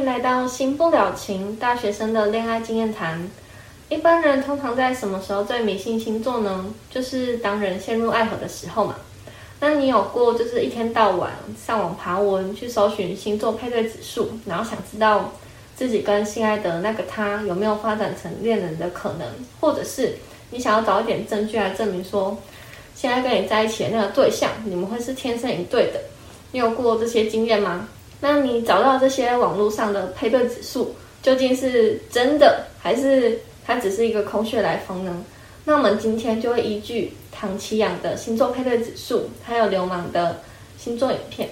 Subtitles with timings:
[0.00, 3.22] 迎来到新不了情大学生的恋爱经验谈。
[3.90, 6.72] 一般人通常在什么时候最迷信星座呢？
[6.88, 8.96] 就是当人陷入爱河的时候嘛。
[9.60, 11.30] 那你有过就是一天到晚
[11.66, 15.30] 上网爬文去搜寻星座配对指数，然后想知道
[15.76, 19.28] 自己跟心爱的那个他有没有发展成恋人的可能，
[19.60, 20.16] 或者是
[20.48, 22.34] 你想要找一点证据来证明说，
[22.94, 26.00] 现在跟你在一起的那个对象，你们会是天生一对的？
[26.52, 27.86] 你有过这些经验吗？
[28.20, 35.24] 那你找到这些网络上的配对指数，究竟是真的，还是它只是一个空穴来风呢？
[35.64, 40.38] 那我们今天就会依据唐奇阳的星座配对指数，还有流氓的
[40.78, 41.48] 星座影片，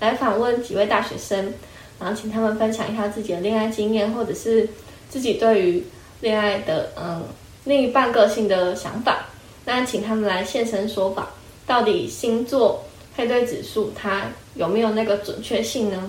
[0.00, 1.52] 来访问几位大学生，
[1.98, 4.68] 然后请他们分享一下自己的恋爱经验，或者是
[5.08, 5.84] 自己对于
[6.20, 7.22] 恋爱的嗯
[7.64, 9.26] 另一半个性的想法。
[9.64, 11.30] 那请他们来现身说法，
[11.66, 12.82] 到底星座
[13.14, 14.22] 配对指数它
[14.54, 16.02] 有没有那个准确性呢？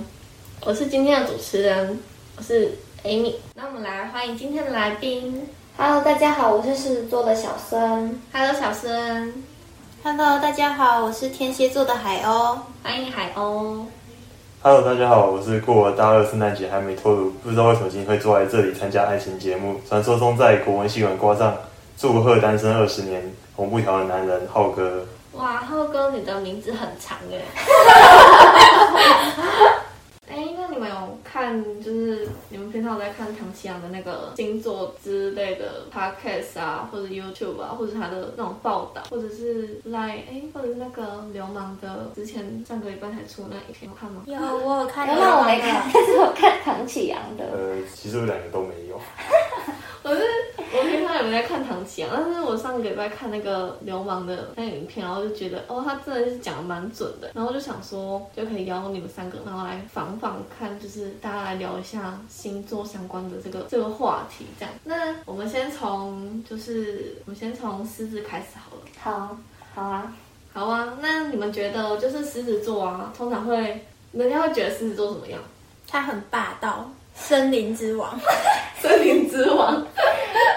[0.65, 1.99] 我是今天的主持人，
[2.37, 3.33] 我是 Amy。
[3.55, 5.45] 那我们来欢迎今天的来宾。
[5.75, 8.21] Hello，大家好，我是狮子座的小孙。
[8.31, 9.33] Hello，小孙
[10.01, 12.57] ，Hello，大家好，我是天蝎座的海鸥。
[12.81, 13.83] 欢迎海鸥。
[14.61, 19.75] Hello，大家好，我是过了大二圣诞节还没脱乳，不知道为什么今天会坐在这里参加爱情节目。
[19.89, 21.53] 传说中在国文系馆挂上
[21.99, 23.21] “祝贺单身二十年，
[23.57, 25.05] 红布条”的男人浩哥。
[25.33, 27.41] 哇，浩哥，你的名字很长哎。
[31.33, 44.21] 看，就是你们平常有在看唐奇阳的那个星座之类的 podcast 啊，或者 YouTube 啊，或者他的那种报道，或者是来哎，或者是那个流氓的之前上个礼拜才出那影片，有看吗？
[44.27, 45.07] 有，我有看。
[45.07, 47.45] 原来我没看， 但是我看唐启阳的。
[47.45, 49.01] 呃，其实我两个都没有。
[50.03, 50.21] 我是
[50.57, 64.73] 我平常有在看唐奇阳，但是我上个礼拜看那个流氓的那影片，然后就觉得哦，他真的是讲的蛮准的，然后就想说就可以邀你们三个，然后来访访看，就是大家来聊一下星座相关的这个这个话题，这样。
[64.83, 68.81] 那我们先从就是我们先从狮子开始好了。
[69.01, 69.37] 好，
[69.73, 70.13] 好啊。
[70.51, 75.39] 好啊，那你们觉得就是狮子座啊，通常会人家会觉得狮子座怎么样？
[75.87, 78.19] 他很霸道，森林之王。
[78.81, 79.81] 森林之王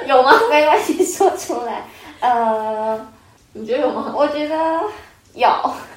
[0.04, 0.32] 有吗？
[0.50, 1.86] 没关系，说出来。
[2.18, 3.06] 呃，
[3.52, 4.12] 你觉得有吗？
[4.16, 4.56] 我觉得
[5.32, 5.48] 有，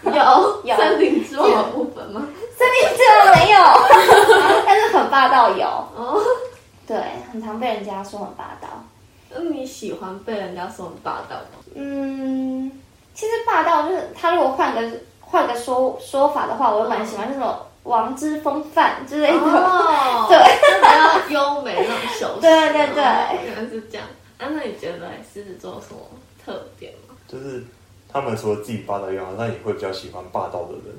[0.04, 0.14] 有
[0.64, 2.28] 有森林之王的部分吗？
[2.60, 3.60] 森林之王没有，
[4.68, 5.66] 但是很霸道有。
[5.66, 6.22] 哦，
[6.86, 6.98] 对，
[7.32, 8.68] 很常被人家说很霸道。
[9.30, 11.64] 那你喜欢被人家说很霸道吗？
[11.76, 12.70] 嗯，
[13.14, 14.82] 其实霸道就是他如果换个
[15.22, 19.38] 换个说说法的话，我会蛮喜欢那种王之风范之类的。
[19.38, 22.42] 哦， 对就比较优美那种修饰。
[22.42, 24.06] 对对对哦原来是这样。
[24.38, 26.00] 啊，那你觉得狮子座有什么
[26.44, 27.16] 特点吗？
[27.28, 27.64] 就是
[28.12, 30.96] 他们除了自己霸道以外，好像也会比较喜欢霸道的人。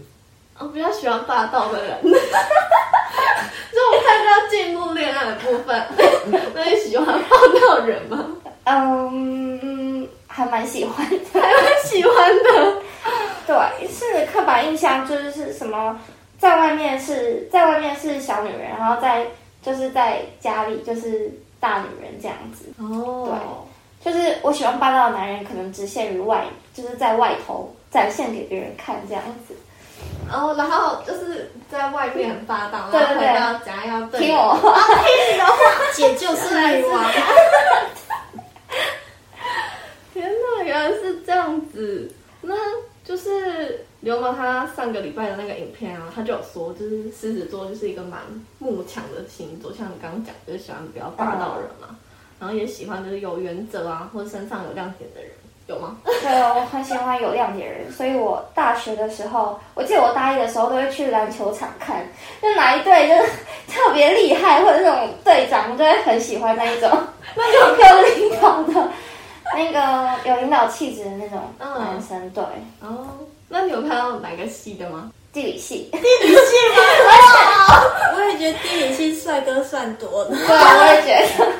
[0.60, 1.98] 我比较喜欢霸道的人。
[2.03, 5.87] 就我们看到进入恋爱的部分，
[6.54, 7.37] 那你喜欢霸
[7.69, 8.26] 道人吗？
[8.65, 11.41] 嗯，还蛮喜欢的。
[11.41, 12.76] 还蛮喜欢的。
[13.47, 15.98] 对，是刻板印象，就是是什么，
[16.38, 19.27] 在外面是在外面是小女人，然后在
[19.62, 22.66] 就是在家里就是大女人这样子。
[22.78, 23.28] 哦，
[24.04, 26.44] 对就是我喜欢霸道的男人，可能只限于外，
[26.75, 29.54] 就是在外头展现给别人看这样子。
[30.28, 35.55] 然后然后就是在外面很霸道，然后回到家要对听你的话，
[35.94, 37.05] 姐就是女王。
[40.12, 42.12] 天哪，原来是这样子。
[42.43, 42.55] 那
[43.05, 48.21] 就是刘氓他上个礼拜的那个影片啊，他就有说，就是狮子座就是一个蛮
[48.59, 51.99] 慕强的星座，像你刚刚讲，就是喜欢比较霸道的人嘛，
[52.39, 55.31] 然后也喜欢就是有原则啊，或者身上有亮点的人，
[55.70, 55.97] 有吗？
[56.04, 62.04] 对，我很喜欢有亮点的人，所以我大学的时候，我记得我大一的时候都会去篮球场看，
[62.42, 63.31] 就哪一队就是
[63.72, 66.91] 特别厉害，或者那种队长，我就会很喜欢那一种，
[67.36, 68.88] 那种 有领导的，
[69.54, 72.28] 那个有领导气质的那种男生。
[72.30, 72.42] 对，
[72.80, 73.06] 哦，
[73.48, 75.10] 那你有看到哪个系的吗？
[75.33, 76.34] 地理系，地理系
[76.74, 76.83] 吗？
[78.16, 80.30] 我也觉得地理系帅哥算多的。
[80.30, 81.53] 对，我也觉得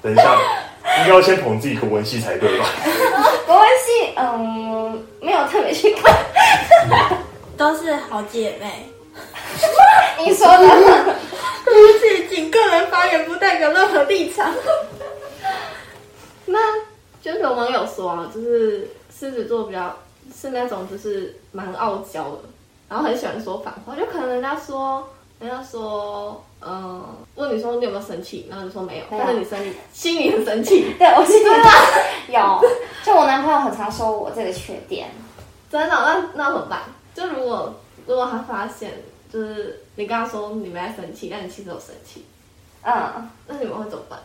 [0.00, 0.38] 等一下，
[1.02, 2.66] 应该要先捧自己国文系才对吧？
[3.46, 6.14] 国文系，嗯，没有特别去看。
[7.56, 8.90] 都是好姐妹。
[10.18, 10.68] 你说的，
[11.64, 14.52] 对不起，仅个人发言，不代表任何立场。
[16.44, 16.58] 那
[17.22, 19.96] 就是有网友说啊，就是狮子座比较
[20.38, 22.40] 是那种就是蛮傲娇的，
[22.88, 25.08] 然后很喜欢说反话，就可能人家说，
[25.40, 27.04] 人家说，嗯、
[27.36, 31.48] 问你说你有没有生气，然后你说没有，但是你生气，心里很生气， 对我心里
[32.34, 32.60] 有，
[33.04, 35.08] 就我男朋友很常说我这个缺点，
[35.70, 36.80] 真的，那那怎么办？
[37.14, 37.72] 就如果
[38.06, 38.90] 如果他发现，
[39.32, 42.24] 就就是你跟他说你没在生气，但你其实有生气，
[42.82, 44.18] 嗯，那你们会怎么办？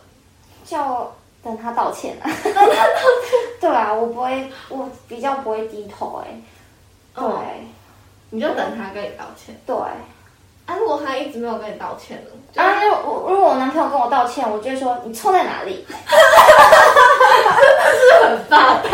[0.64, 1.12] 就
[1.42, 2.30] 等他道歉啊。
[3.60, 6.40] 对啊，我不会，我比较不会低头哎、
[7.14, 7.42] 对、哦
[8.30, 9.54] 你就等他跟你道歉。
[9.66, 9.76] 对。
[10.66, 12.30] 啊，如果他一直没有跟你道歉呢？
[12.52, 15.84] 就啊，如果如果我男朋友跟我道歉，我就会说你错在哪里？
[18.22, 18.88] 很霸道。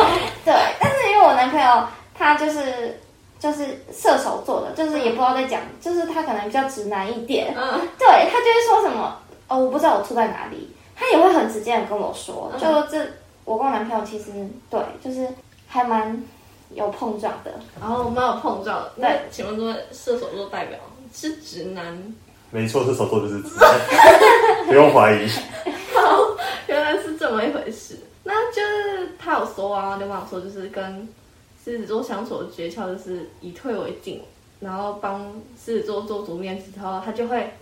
[0.44, 1.85] 对，但是因为我男朋友
[2.15, 2.99] 他就是
[3.38, 9.19] 就是射手座的，就是也不知道在讲，就是他可能比较直男一点，嗯，对他就会说什么
[9.49, 13.05] 哦，我不知道我错在哪里，他也会很直接的跟我说，嗯就这
[13.44, 14.32] 我跟我男朋友其实
[14.71, 15.29] 对，就是
[15.69, 16.23] 还蛮
[16.71, 18.93] 有碰撞的，然后蛮有碰撞的。
[18.97, 20.79] 那请问这位射手座代表
[21.12, 22.14] 是直男？
[22.50, 23.78] 没错，射手座就是直男，
[24.66, 25.28] 不用怀疑。
[25.94, 27.99] 好，原来是这么一回事。
[28.25, 31.08] 那就是他有说啊，刘网说就是跟
[31.64, 34.22] 狮子座相处的诀窍就是以退为进，
[34.60, 35.22] 然后帮
[35.62, 37.52] 狮子座做足面子之后，他就会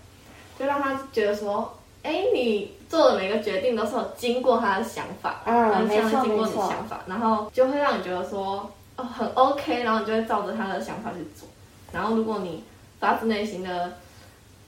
[0.58, 11.48] 就让他觉得说，哎，你做的每个决定都是有经过他的想法，嗯然后没错经过你没错想法，然后就会让你觉得说，哦，很 OK，然后你就会照着他的想法去做。
[11.92, 12.62] 然后如果你
[13.00, 13.92] 发自内心的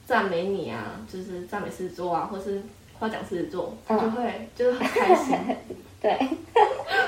[0.05, 0.77] 赞美你啊，
[1.11, 2.61] 就是赞美狮子座啊，或是
[2.97, 5.37] 夸奖狮子座，他就会、就是很开心。
[6.01, 6.17] 对，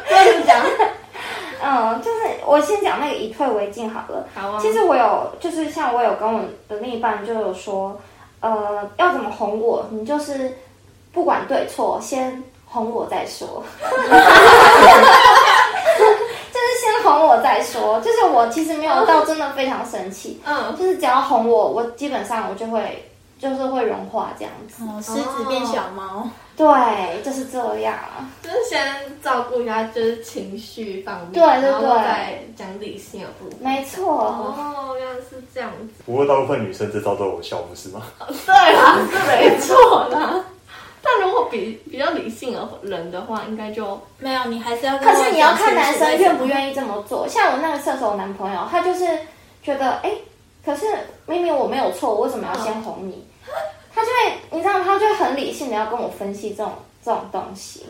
[0.10, 0.66] 这样讲
[1.64, 4.28] 嗯，就是我先讲那个以退为进好了。
[4.34, 8.02] 好啊，其实我有，就是像我有跟我的另一半就有说，
[8.40, 10.58] 呃，要怎么哄我，你就是
[11.14, 13.64] 不管对错，先哄我再说。
[17.42, 23.08] 再说，就是我其实没有到真的非常生气，嗯，就是只要哄我，我基本上我就会
[23.40, 24.84] 就是会融化这样子。
[24.84, 27.96] 哦，狮子变小猫，对，就是这样。
[28.44, 28.84] 就是先
[29.24, 33.60] 照顾一下就是情绪方面，对对对再讲理性的部分。
[33.62, 36.04] 没错，哦，原来是这样子。
[36.06, 38.02] 不过大部分女生这招都有效，不是吗？
[38.46, 40.44] 对啦，是没错啦。
[41.04, 47.28] 但如果比比较理性的人的话，应该就没有，你还是要可是你要看男生愿不愿意这么做。
[47.28, 49.06] 像我那个射手男朋友，他就是
[49.64, 50.12] 觉得，哎，
[50.64, 50.86] 可是
[51.26, 53.26] 明明我没有错，我为什么要先哄你？
[53.94, 56.72] 他就会，你知道，他就会很理性的要跟我分析这种
[57.04, 57.86] 这种东西。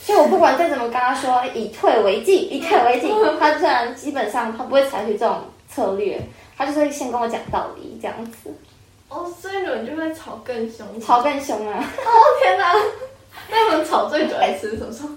[0.00, 5.38] 所以我不管再怎么跟他说以退为进，以退为进， 他虽然基本上他不会采取这种
[5.68, 6.20] 策略，
[6.56, 8.52] 他就是会先跟我讲道理这样子，
[9.12, 11.00] 哦，所以你们就会吵更凶。
[11.00, 11.78] 吵更凶啊。
[11.78, 12.10] 哦
[12.42, 12.72] 天哪！
[13.50, 15.10] 那你们吵最久一次是什么时候？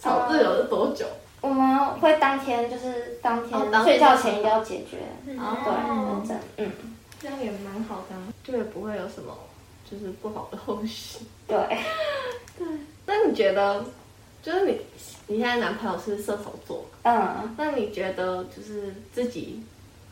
[0.00, 1.06] 吵最久是多久？
[1.40, 4.98] 我们会当天就是当天睡觉前一定要解决，
[5.38, 6.72] 哦对，认真，嗯，
[7.20, 9.36] 这样也蛮好的啊，就也不会有什么
[9.90, 11.18] 就是不好的后续。
[11.46, 11.58] 对。
[13.06, 13.84] 那你觉得，
[14.42, 14.80] 就是你
[15.26, 19.62] 你现在男朋友是射手座，嗯，那你觉得就是自己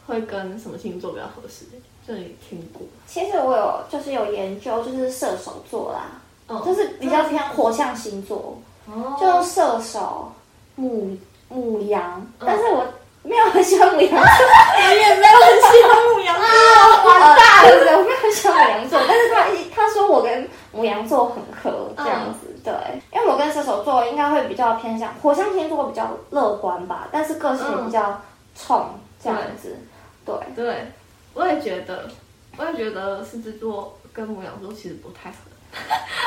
[0.07, 1.65] 会跟什么星座比较合适？
[2.07, 2.83] 就你听过？
[3.07, 6.01] 其实我有就是有研究，就是射手座啦，
[6.49, 9.17] 嗯就是比较偏火象星座，哦。
[9.21, 10.33] 就射手、
[10.75, 11.17] 母
[11.49, 12.47] 母羊，嗯。
[12.47, 12.85] 但是我
[13.23, 16.47] 没有很喜欢母羊座，我也没有很喜欢母羊座。
[17.11, 22.73] 完大了，我没有很喜欢母羊座，但是他他说我跟母羊座很合这样子，对，
[23.13, 28.21] 因为我跟射手座应该会比较偏向火象星座比较乐观吧，但是个性也比较
[28.57, 28.85] 冲
[29.23, 29.77] 这样子，
[30.25, 30.87] 对，对，
[31.35, 32.09] 我也觉得，
[32.57, 35.37] 我也觉得狮子座跟母羊座其实不太合。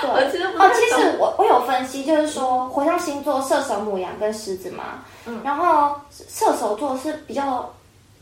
[0.02, 0.10] 对。
[0.10, 5.40] 我其实哦，其实我我有分析，就是说火象星座射手、母羊跟狮子嘛，嗯。
[5.44, 7.72] 然后射手座是比较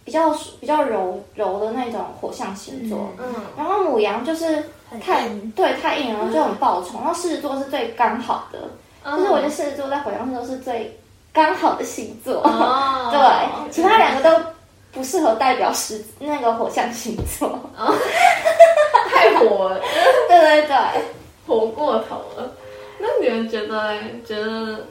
[0.04, 4.70] 比较比较柔柔的那种火象星座，嗯，然后母羊就是
[5.02, 8.60] 太对太硬了，就很暴冲，然后狮子座是最刚好的，
[9.04, 9.18] 嗯。
[9.18, 11.00] 就是我觉得狮子座在火象星座是最
[11.32, 13.10] 刚好的星座，哦。
[13.16, 14.46] 对，其他两个都
[14.94, 17.60] 不适合代表狮子那个火象星座，
[19.10, 19.82] 太火了，
[20.28, 20.78] 对对对。
[21.46, 22.56] 火过头了。
[23.00, 23.98] 那你们觉得？
[24.26, 24.88] 觉得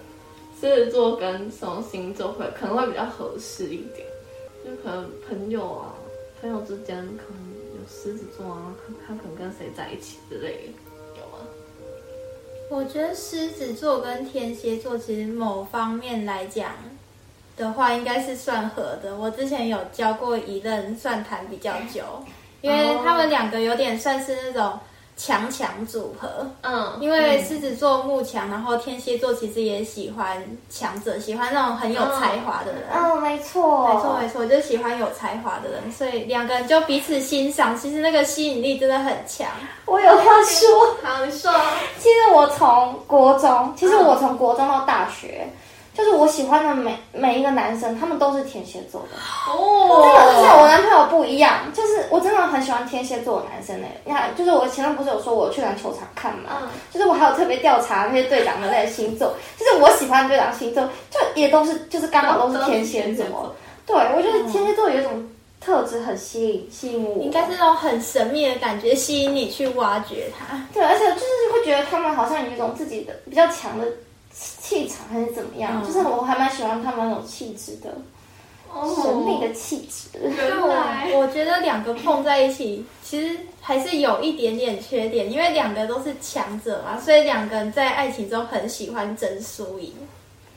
[0.61, 4.07] 狮子座跟什么星座会可能会比较合适一点？
[4.65, 5.95] 就可能朋友啊，
[6.41, 10.73] 朋友之间可能有狮子座啊，他他可能跟谁在一起之类的，
[11.19, 11.47] 有吗？
[12.71, 16.71] 我觉得狮子座跟天蝎座其实某方面来讲
[17.63, 19.15] 的话，应该是算合的。
[19.17, 22.03] 我之前有教过一任算谈比较久，
[22.61, 24.79] 因为他们两个有点算是那种
[25.17, 26.47] 强强组合。
[26.63, 32.83] 嗯，因为狮子座慕强，然后天蝎座其实也喜欢强者，喜欢那种很有才华的人。
[32.93, 39.47] 嗯，没错，没错没错，就喜欢有才华的人，所以两个人就彼此欣赏，其实那个吸引力真的很强。
[39.87, 40.97] 我有话说。
[41.03, 41.53] 好，你说。
[41.99, 45.47] 其实我从国中，其实我从国中到大学，
[45.95, 49.17] 就是我喜欢的每每一个男生，他们都是天蝎座的。
[49.53, 53.87] 哦真的，而且我男朋友不一样，就是我真的很喜欢天蝎座的男生呢。
[54.05, 63.55] 你看，就是我前面不是有说我去篮球场看嘛，嗯就是我还有特别调查那些队长的那些星座，就是我喜欢的队长星座，就也都是就是刚好都是天蝎座。
[63.85, 65.29] 对，我觉得天蝎座有一种
[65.61, 70.57] 特质很吸引吸引我，应该是那种很神秘的感觉，吸引你去挖掘它。
[70.73, 73.87] 对，而且就是会觉得他们好像有一种自己的比较强的
[74.73, 75.87] 气场还是怎么样，嗯。
[75.87, 77.95] 就是我还蛮喜欢他们那种气质的，
[79.05, 80.19] 神秘的气质。
[80.23, 89.93] 原我我觉得两个碰在一起，其实还是有一点点缺点，因为两个都是强者嘛，所以两个人在爱情中很喜欢争输赢，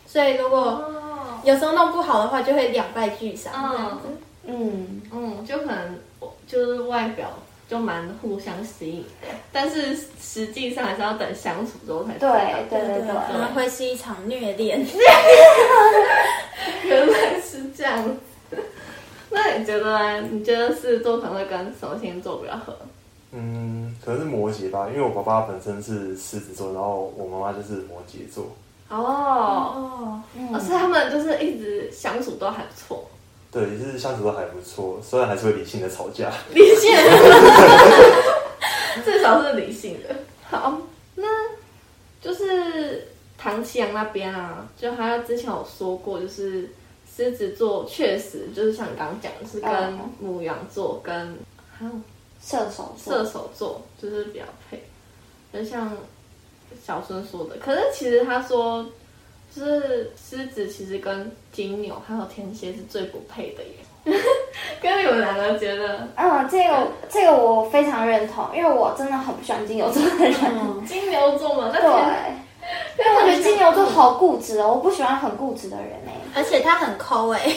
[0.08, 3.90] 所以如果哦，有时候弄不好的话，就会两败俱伤这样。
[3.92, 4.08] 子。
[4.48, 5.98] 嗯，嗯，就可能
[6.48, 7.30] 就是外表
[7.68, 12.36] 就蛮互相吸引的，但是实际上还是要等相处之后才知对道。
[12.70, 13.08] 对对对。
[13.32, 14.86] 可能会是一场虐恋。
[16.86, 18.18] 原来是这样。
[19.32, 20.22] 那你觉得呢？
[20.32, 22.78] 你觉得狮子座可能会跟什么星座比较合？
[23.32, 28.46] 嗯，可能是摩羯吧，因为我爸爸本身是狮子座，然后我妈妈就是摩羯座。
[28.88, 30.22] 哦，哦，
[30.54, 33.04] 哦，所以他们就是一直相处都还不错，
[33.52, 36.32] 对，就是相处都还不错，虽然还是会理性的吵架。
[36.54, 37.02] 理性的，
[39.06, 40.16] 至少是理性的。
[40.50, 40.78] 好，
[41.16, 41.26] 那
[42.22, 46.70] 就是唐奇阳那边啊，就他之前有说过，就是
[47.16, 51.38] 狮子座确实就是像你刚刚讲的，是跟嗯母羊座跟
[51.78, 51.92] 还有
[52.44, 54.84] 射手座，射手座就是比较配，
[55.54, 55.96] 就像
[56.86, 57.56] 小孙说的。
[57.58, 58.86] 可是其实他说，
[59.56, 63.70] 就是狮子其实跟金牛还有天蝎是最不配的耶。
[64.82, 70.36] 跟你们两个觉得，嗯，这个这个我非常认同，因为我真的很不喜欢金牛座的人。
[70.44, 71.90] 嗯，金牛座嘛，那对，
[73.00, 76.12] 因为我觉得金牛座好固执哦，我不喜欢很固执的人哎。
[76.36, 77.40] 而且他很抠哎、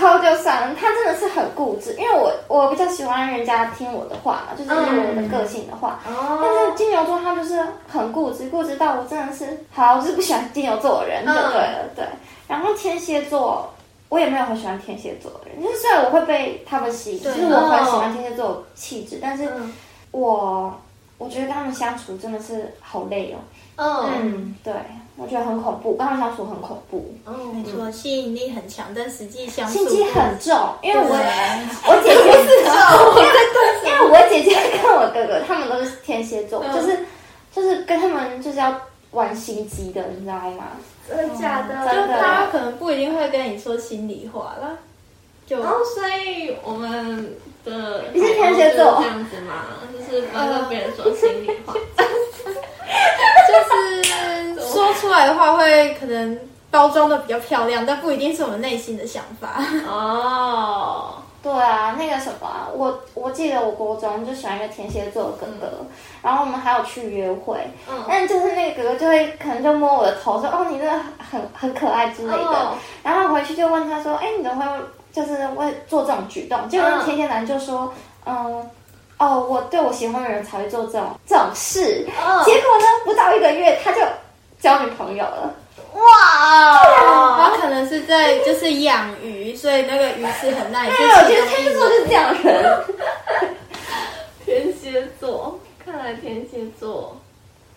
[0.00, 6.00] 抠就算了，他真的是很固执，因为我我比较喜欢人家听我的话嘛，就是我的个性的话。
[6.06, 12.04] 但哦，是金牛座他就是很固执，固执到我真的是好，我是不喜欢金牛座的人就对了，对。
[12.48, 13.72] 然后天蝎座，
[14.08, 19.72] 我也没有很喜欢天蝎座的人，就是虽然我会被他们吸引，就对是我很喜欢天蝎座的气质，但是嗯
[20.12, 20.74] 我
[21.18, 23.38] 我觉得跟他们相处真的是好累哦。
[23.80, 24.10] 嗯。
[24.22, 24.72] 嗯，对，
[25.16, 27.14] 我觉得很恐怖，跟他们相处很恐怖，
[27.54, 31.14] 没错，吸引力很强，但实际相处心机很重，因为我
[31.86, 32.48] 我姐姐是
[33.88, 36.74] 因为我姐姐跟我哥哥他们都是天蝎座，嗯。
[36.74, 37.04] 就是
[37.54, 38.74] 就是跟他们就是要
[39.10, 40.68] 玩心机的，你知道吗？
[41.08, 41.74] 真的假的？
[41.86, 44.78] 就他可能不一定会跟你说心里话了，
[45.46, 47.34] 就然后，所以我们
[47.64, 49.00] 的你是天蝎座。
[49.00, 51.74] 这样子吗，就是不要跟别人说心里话。
[54.54, 56.38] 就是说出来的话会可能
[56.70, 59.62] 包装的比较漂亮，但不一定是我们内心的想法。
[59.88, 65.66] 哦，对啊，那个什么啊、我我记得我国中就喜欢一个天蝎座的哥哥，
[66.22, 67.56] 然后我们还有去约会，
[67.88, 76.68] 嗯但就是那个哥哥就会可能就摸我的头说哦你真的很很可爱之类的，哦然后回去就问他说哎你怎么会就是会做这种举动？
[76.68, 77.92] 结果那天蝎男就说
[78.24, 78.70] 嗯。
[79.20, 82.06] 哦，我对我喜欢的人才会做这种这种事。
[82.18, 84.00] 哦结果呢，不到一个月他就
[84.58, 85.54] 交女朋友了。
[85.92, 92.84] 哇，他可能是在就是养鱼，所以那个鱼是很耐，对，我觉得天蝎座就是这样的人。
[94.46, 97.16] 天蝎座，看来天蝎座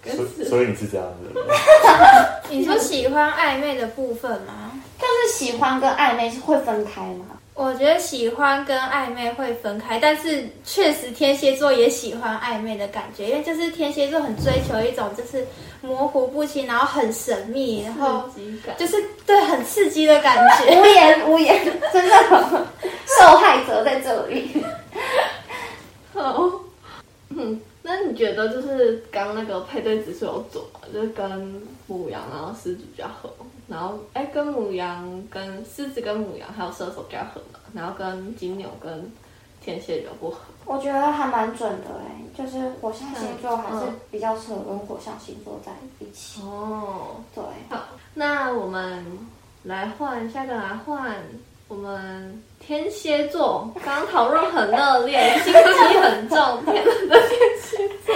[0.05, 1.49] 所所以你是这样的人？
[2.49, 4.71] 你说喜欢暧昧的部分吗？
[4.99, 7.25] 但是喜欢跟暧昧是会分开吗？
[7.55, 15.45] 我觉得喜欢跟暧昧会分开，但是确实天蝎座也喜欢暧昧的感觉，因为就是天蝎座很追求一种就是
[15.81, 18.23] 模糊不清，然后很神秘，然后。
[18.77, 20.81] 就是对很刺激的感觉。
[20.81, 22.65] 无言无言，真的
[23.19, 24.49] 受害者在这里。
[26.13, 26.51] 好，
[27.29, 30.79] 嗯，那你觉得就是刚那个配对指数有准吗？
[30.91, 33.29] 就是跟母羊然后狮子比较合，
[33.67, 39.11] 然后哎跟母羊跟狮子跟母羊还有射手比较合嘛，然后跟金牛跟
[39.61, 40.39] 天蝎比较不合。
[40.65, 46.41] 我觉得还蛮准的哎，就是火象星座还是嗯比较适合跟火象星座在一起。
[46.41, 49.05] 哦，对，好，那我们
[49.63, 51.15] 来换下一个来换
[51.67, 58.15] 我们天蝎座，刚刚讨论很热烈，心机很重，天冷的天蝎座，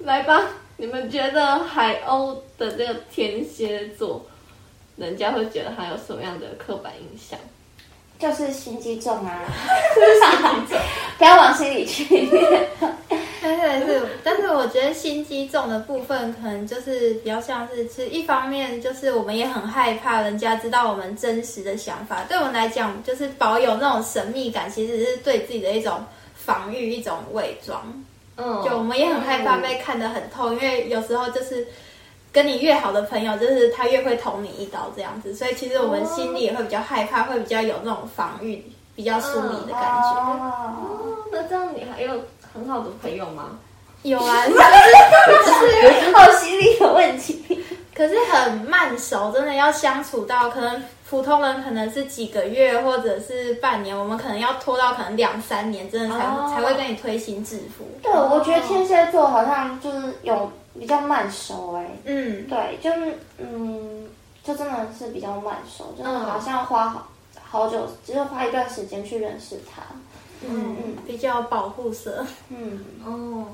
[0.00, 0.42] 来吧，
[0.76, 4.24] 你们觉得海鸥的这个天蝎座，
[4.96, 7.38] 人家会觉得他有什么样的刻板印象？
[8.18, 9.44] 就是心机重啊，
[11.18, 12.04] 不要往心里去。
[13.42, 26.04] 对对是，但是我觉得心机重的部分，可能就是比较像是，其实一方面就是我们也很害怕人家知道我们真实的想法，对我们来讲，就是保有那种神秘感，其实是对自己的一种
[26.34, 27.82] 防御，一种伪装。
[28.36, 31.66] 嗯，就我们也很害怕被看得很透，因为有时候就是
[32.32, 38.62] 跟你越好的朋友，就是他越会捅你一刀这样子，所以其实我们心里也会比较害怕，会比较有那种防御，
[38.94, 40.10] 比较疏离的感觉。
[40.10, 42.12] 哦，哦，那这样你还有
[42.54, 43.58] 很好的朋友吗？
[44.02, 44.42] 有啊，
[46.14, 47.64] 好心理的问题。
[47.96, 57.86] 可是很慢熟，真的要相处到可能普通人可能是几个月或者是半年，我们可能要拖到可能两三年，真的才、哦才会跟你推心置腹。
[58.02, 64.06] 对，我觉得天蝎座好像就是有比较慢熟哎、嗯，对，就是嗯，
[64.44, 67.08] 就真的是比较慢熟，就是嗯好像花好
[67.48, 69.82] 好久，就是花一段时间去认识他。
[70.42, 72.26] 嗯嗯，比较保护色。
[72.50, 73.46] 嗯，哦，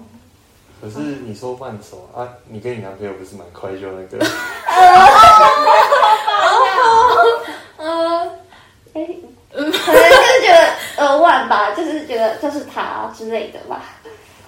[0.82, 4.18] 可是你说慢熟啊，你跟你男朋友不是蛮快就那个？
[7.76, 8.26] 呃，
[8.92, 9.06] 哎、
[9.52, 13.80] 可能就是觉得呃万吧，就是觉得就是他之类的吧。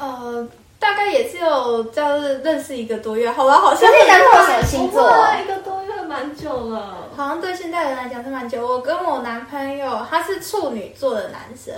[0.00, 0.44] 呃，
[0.80, 5.08] 大概也是有就是认识一个多月，好吧，好像是你男朋友什么星座？
[5.40, 7.10] 一个多月蛮久了。
[7.16, 8.66] 好像对现代人来讲是蛮久。
[8.66, 11.72] 我跟我男朋友他是处女座的男生，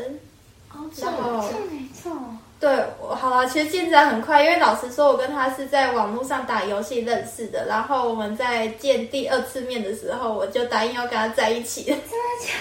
[0.72, 2.10] 哦，然后没错。
[2.58, 12.02] 对，我好了，其实进展很快，因为老实说，我跟他是在网络上打游戏认识的，然后我们在见第二次面的时候，我就答应要跟他在一起， 真的
[12.40, 12.54] 假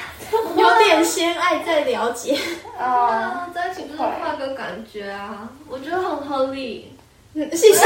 [0.56, 0.62] 的？
[0.62, 2.38] 有点先爱再了解，
[2.78, 6.92] 哦，啊，在一起就是换个感觉啊，我觉得很合理。
[7.38, 7.86] 嗯谢谢。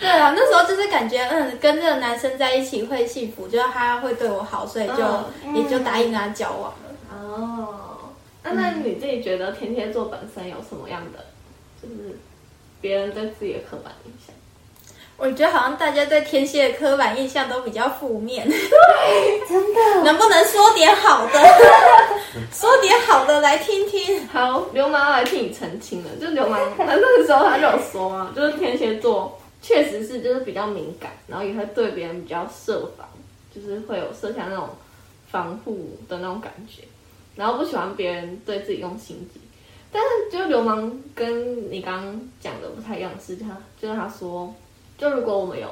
[0.00, 5.02] 对啊，那时候就是感觉，嗯，跟这个男生在一起会幸福，就是他会对我好，所以就、
[5.44, 6.76] 嗯也就答应跟他交往了。
[7.10, 7.74] 哦，
[8.44, 11.24] 那那你自己觉得天蝎座本身有什么样的，
[11.82, 12.16] 就是
[12.80, 14.34] 别人对自己的刻板印象？
[15.16, 18.46] 我觉得好像大家对天蝎的刻板印象都比较负面，
[19.48, 20.02] 真的。
[20.04, 21.40] 能不能说点好的？
[22.52, 24.26] 说点好的来听听。
[24.26, 33.08] 好，流氓来替你澄清了，就流氓他那个时候他就有说啊， 就是天蝎座确实是就是比较敏感，然后也会对别人比较设防，
[33.54, 34.68] 就是会有设下那种
[35.30, 36.82] 防护的那种感觉，
[37.36, 39.40] 然后不喜欢别人对自己用心机。
[39.92, 44.52] 但是就流氓跟你刚刚讲的不太一样的是，他就是他说，
[44.98, 45.68] 就如果我们有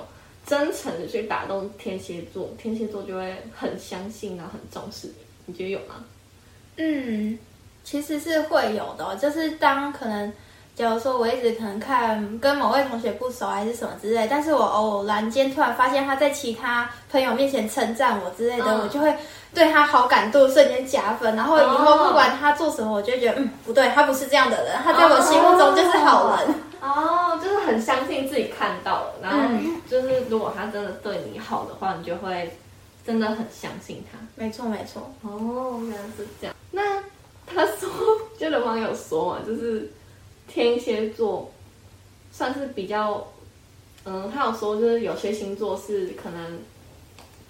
[0.47, 5.15] 真诚的去打动天蝎座，天蝎座就会很相信然后很重视你，
[5.47, 6.05] 你觉得有吗？
[6.77, 7.37] 嗯，
[7.83, 10.33] 其实是会有的哦、就是当可能，
[10.77, 19.13] 假如说我一直可能看跟某位同学不熟还是什么之类，但是我偶然间突然发现他在其他朋友面前称赞我之类的，嗯我就会
[19.55, 26.55] 对他好感度瞬间加分，然后以后哦不管他做什么，我就觉得嗯不对，他不是这样的人，他在我心目中就是好人。
[26.81, 32.51] 哦，就是很相信自己看到了，然后嗯就是如果他真的对你好的话，你就会
[33.07, 34.19] 真的很相信他。
[34.35, 36.57] 没错没错，哦，原来是这样。
[36.73, 37.01] 那
[37.47, 37.89] 他说，
[38.37, 39.93] 就有网友说嘛，就是
[40.49, 41.53] 天蝎座
[42.33, 43.25] 算是比较，
[44.05, 46.59] 嗯，他有说就是有些星座是可能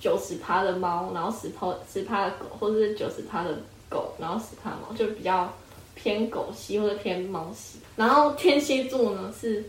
[0.02, 3.56] 九十趴的猫，然后十趴十趴的狗，或者是九十趴的
[3.88, 5.48] 狗，然后十趴猫，就比较
[5.94, 7.78] 偏狗系或者偏猫系。
[7.94, 9.64] 然后天蝎座呢是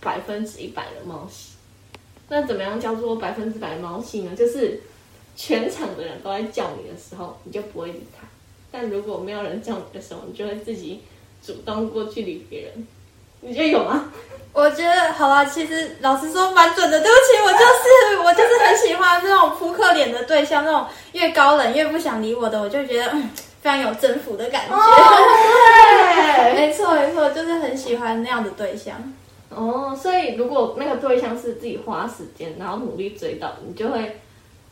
[0.00, 1.52] 百分之一百的猫系。
[2.28, 4.34] 那怎么样叫做百分之百猫系呢？
[4.34, 4.80] 就是
[5.36, 8.26] 全场的人都在叫你的时候，你就不会理他；
[8.72, 11.00] 但如果没有人叫你的时候，你就会自己
[11.40, 12.86] 主动过去理别人。
[13.46, 14.04] 你觉得有吗？
[14.52, 16.98] 我觉得好啦，其实老实说蛮准的。
[17.00, 23.30] 对不起，我就是 我就是很喜欢那种扑克脸的对象，那种越高冷越不想理我的，我就觉得嗯
[23.62, 24.74] 非常有征服的感觉。
[24.74, 26.54] 对。
[26.56, 28.96] 没错没错，就是很喜欢那样的对象。
[29.50, 34.20] 哦，所以如果那个对象是自己花时间，然后努力追到，你就会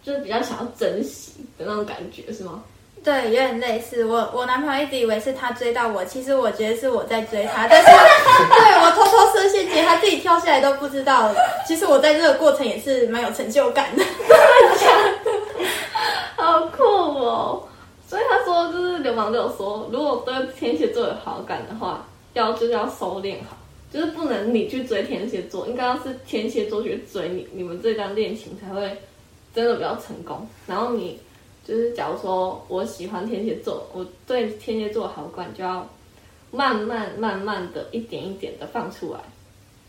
[0.03, 2.63] 就是比较想要珍惜的那种感觉，是吗？
[3.05, 4.07] 对，有点类似。
[4.07, 7.95] 我我男朋友一直以为是他追到我，其实我觉得是我在追他，但是 对
[8.83, 11.31] 我偷偷设陷阱，他自己跳下来都不知道。
[11.67, 14.03] 其实我在这个过程也是蛮有成就感的。
[16.37, 17.62] 好酷哦！
[18.09, 23.57] 所以他说，就是流氓就有说，如果对天蝎座有好感的话，要就是要收敛好，
[23.93, 28.97] 就是不能你去追天蝎座，应该要是天蝎座去追你，你们这段恋情才会
[29.55, 30.49] 真的比较成功。
[30.67, 31.19] 然后你
[31.64, 35.88] 就是假如说我喜欢天蝎座，我对天蝎座的好感就要
[36.50, 39.20] 慢慢慢慢的一点一点的放出来，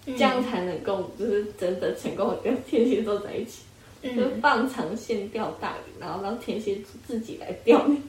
[0.06, 3.64] 这样才能够就是真的成功地跟天蝎座在一起。
[4.04, 8.00] 就放长线钓大鱼，然后让天蝎自己来钓你。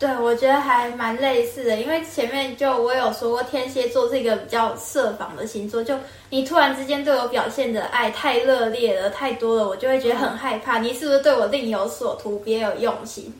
[0.00, 5.94] 对，我觉得还蛮类似的，因为前面就我有说过，天蝎座是一个比较设防的星座，就
[6.30, 13.30] 你突然之间对我表现的爱太热烈了、太多了，我就会觉得很害怕，你是不是对我另有所图、别有用心？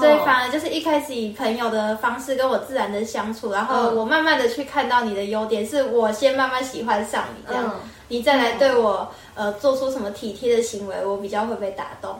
[0.00, 7.74] 所以反而就是一开始以朋友的方式跟我自然的相处，然后我慢慢的去看到你的优点，是我先慢慢喜欢上你，这样、
[8.08, 12.18] 你再来对我呃做出什么体贴的行为，我比较会被打动。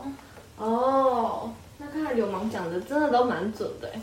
[0.59, 4.01] 哦，那看来流氓讲的真的都蛮准的欸。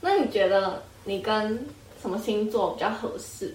[0.00, 1.66] 那你觉得你跟
[2.00, 3.54] 什么星座比较合适？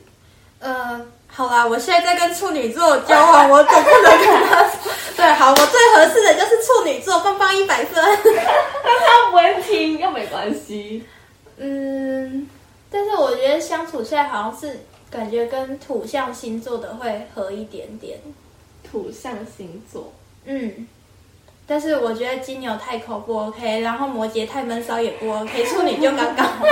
[0.60, 4.92] 呃，好啦，我现在在跟处女座交往，我总不能跟他说。
[5.18, 8.04] 对，好，我最合适的就是处女座，棒棒一百分。
[8.24, 11.04] 但他不会听又没关系。
[11.58, 12.48] 嗯，
[12.90, 18.20] 但是我觉得相处下来好像是感觉跟土象星座的会合一点点。
[18.90, 20.14] 土象星座，
[20.46, 20.88] 嗯，
[21.74, 26.64] 但是我觉得金牛太口不 OK，然后摩羯太闷骚也不 OK，处女就刚刚好。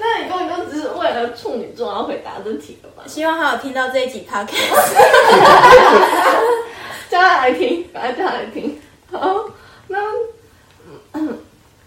[0.00, 3.04] 那你根本就只是为了处女座而回答这题的吧？
[3.06, 4.92] 希望他有听到这一集 podcast。
[7.08, 8.76] 叫他来听，把他叫他来听。
[9.12, 9.44] 好，
[9.86, 9.98] 那
[11.12, 11.38] 嗯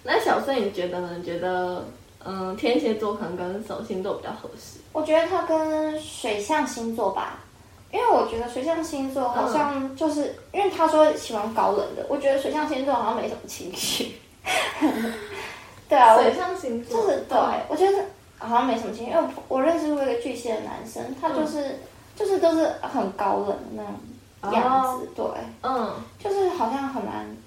[0.04, 1.16] 那小穗你觉得呢？
[1.18, 1.84] 你觉得
[2.24, 4.80] 嗯天蝎座可能跟什么星座比较合适？
[4.94, 7.40] 我觉得他跟水象星座吧，
[7.92, 14.16] 因为我觉得水象星座好像就是、因为他说喜欢高冷的，我觉得水象星座好像没什么情绪。
[15.88, 17.38] 对啊，我水象星座就是对，
[17.70, 18.04] 我觉得
[18.38, 21.80] 好像没什么情绪，因为我我认识过一个巨蟹的男生，他就是、
[22.16, 25.26] 就是都是很高冷的那种样子，对，
[25.62, 25.94] 嗯。
[26.20, 27.38] 就是好像很难，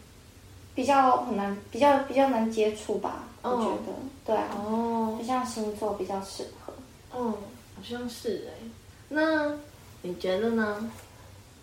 [0.75, 3.93] 比较很难，比较比较难接触吧，我觉得，
[4.25, 5.15] 对啊，哦。
[5.19, 6.73] 水象星座比较适合。
[7.17, 8.69] 嗯，好像是哎。
[9.09, 9.51] 那
[10.03, 10.91] 你觉得呢？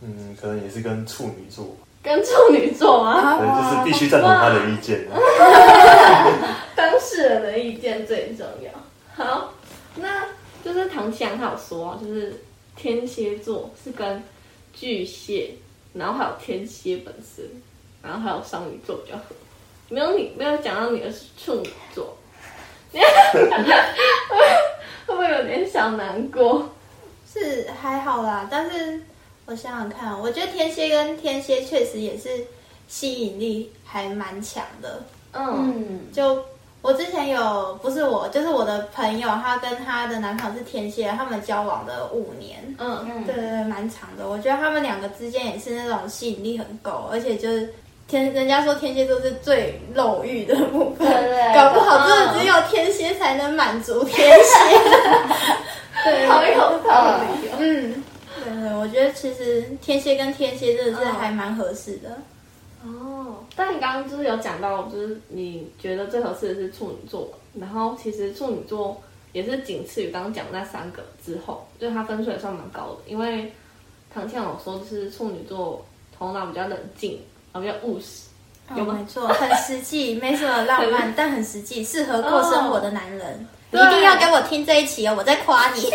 [0.01, 3.37] 嗯，可能也是跟处女座，跟处女座吗？
[3.39, 5.07] 对，就是必须赞同他的意见。
[6.75, 8.71] 当事人的意见最重要。
[9.15, 9.53] 好，
[9.95, 10.25] 那
[10.63, 12.43] 就是唐启阳他有说啊，就是
[12.75, 14.21] 天蝎座是跟
[14.73, 15.55] 巨蟹，
[15.93, 17.45] 然后还有天蝎本身，
[18.03, 19.23] 然后还有双鱼座比较合。
[19.87, 22.17] 没有你没有讲到你的是处女座，
[22.91, 23.05] 你会
[25.05, 26.69] 不会有点小难过？
[27.37, 28.99] 是还好啦，但是
[29.45, 32.29] 我想想看，我觉得天蝎跟天蝎确实也是
[32.87, 35.03] 吸引力还蛮强的。
[35.33, 36.41] 嗯嗯，就
[36.81, 44.29] 我之前有，不是我，就是我的朋友，她跟她的男朋友是天蝎，他们交往了五年，嗯嗯对对对，蛮长的。
[44.29, 47.73] 我觉得他们两个之间也是那种吸引力很够，而且就是
[48.07, 54.79] 天，人家说天蝎座是最肉欲的部分，对对对搞不好真的只有天蝎才能满足天蝎。
[56.05, 57.57] 对，好有道理哦。
[57.59, 58.03] 嗯，
[58.43, 62.15] 对对，我觉得其实天蝎跟天蝎真的是还蛮合适的。
[62.83, 67.27] 哦，但你刚刚就是有讲到，就是你觉得最合适的是处女座，
[67.59, 69.01] 然后其实处女座
[69.33, 72.97] 也是仅次于刚刚讲那三个之后，就是它分数也算蛮高的。
[73.07, 73.51] 因为
[74.13, 75.83] 唐倩有说，就是处女座
[76.15, 77.19] 头脑比较冷静，
[77.51, 78.27] 然后比较务实，
[78.75, 83.47] 有哦，没错，很实际，没什么浪漫，但很实际，适合过生活的男人。
[83.75, 85.81] 你一定要给我听这一期哦，我在夸你。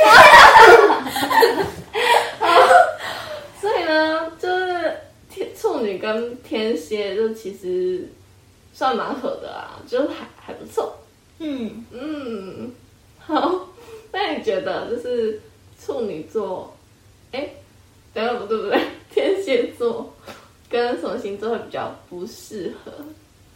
[3.60, 4.96] 所以呢，就是
[5.30, 8.06] 天处女跟天蝎，就其实
[8.72, 10.96] 算蛮合的啦，就是还还不错。
[11.38, 12.70] 嗯，嗯，
[13.18, 13.60] 好，
[14.12, 15.40] 那你觉得就是
[15.82, 16.76] 处女座，
[17.32, 17.48] 哎，
[18.12, 18.80] 等等不对不对，
[19.12, 20.12] 天蝎座
[20.68, 22.92] 跟什么星座会比较不适合？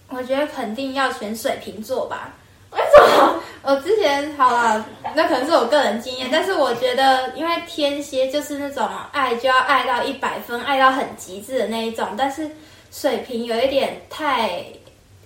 [0.08, 2.34] 我觉得肯定要选水瓶座吧。
[2.74, 3.40] 为什么？
[3.62, 4.84] 我之前好了，
[5.14, 12.50] 那可能是我个人经验，但是我觉得，因为天蝎就是那种爱就要爱到一百分，爱到很极致的那一种，但是
[12.92, 14.66] 水瓶有一点太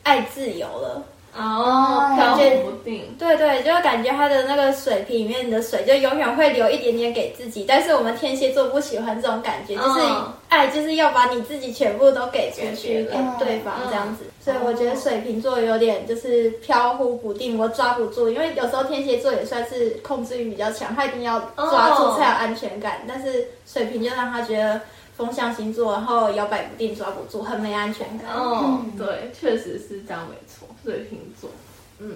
[0.05, 1.03] 爱自由了。
[1.38, 3.05] 哦，飘忽不定。
[3.18, 10.33] 对对，就感觉他的那个水瓶里面的水就永远会留一点点给自己，但是我们天蝎座不喜欢这种感觉，就是嗯。
[10.48, 24.81] 爱就是要把你自己全部都给出去给对方嗯这样子，所以我觉得水瓶座有点就是飘忽不定，我抓不住，因为有时候天蝎座也算是控制欲比较强，他一定要抓住才有安全感，但是水瓶就让他觉得
[25.18, 28.33] 风象星座，然后摇摆不定，抓不住，很没安全感。
[28.33, 31.50] 哦，对，确实是这样，没错，水瓶座。
[31.98, 32.14] 嗯，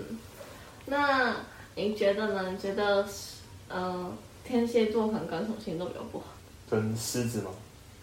[0.86, 1.34] 那
[1.74, 2.50] 你觉得呢？
[2.52, 3.04] 你觉得，
[3.68, 4.12] 呃，
[4.44, 6.26] 天蝎座可能跟什么星座比较不好？
[6.70, 7.50] 跟狮子吗？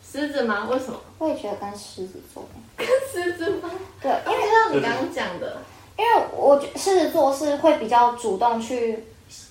[0.05, 0.67] 狮子吗？
[0.69, 0.99] 为什么？
[1.17, 3.69] 我也觉得跟狮子座，跟狮子吗？
[4.01, 5.61] 对，因为就像你刚刚讲的，
[5.97, 9.05] 因为我觉狮子座是会比较主动去，